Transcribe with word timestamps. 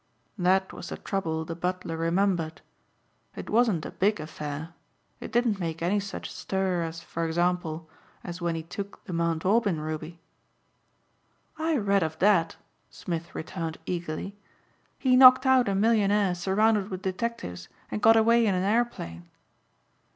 That 0.39 0.73
was 0.73 0.89
the 0.89 0.97
trouble 0.97 1.45
the 1.45 1.53
butler 1.53 1.95
remembered. 1.95 2.61
It 3.35 3.51
wasn't 3.51 3.85
a 3.85 3.91
big 3.91 4.19
affair. 4.19 4.73
It 5.19 5.31
didn't 5.31 5.59
make 5.59 5.83
any 5.83 5.99
such 5.99 6.33
stir 6.33 6.81
as 6.81 7.01
for 7.03 7.23
example 7.23 7.87
as 8.23 8.41
when 8.41 8.55
he 8.55 8.63
took 8.63 9.03
the 9.05 9.13
Mount 9.13 9.45
Aubyn 9.45 9.79
Ruby." 9.79 10.19
"I 11.59 11.77
read 11.77 12.01
of 12.01 12.17
that," 12.17 12.55
Smith 12.89 13.35
returned 13.35 13.77
eagerly. 13.85 14.35
"He 14.97 15.15
knocked 15.15 15.45
out 15.45 15.69
a 15.69 15.75
millionaire 15.75 16.33
surrounded 16.33 16.89
with 16.89 17.03
detectives 17.03 17.69
and 17.91 18.01
got 18.01 18.17
away 18.17 18.47
in 18.47 18.55
an 18.55 18.63
airplane." 18.63 19.29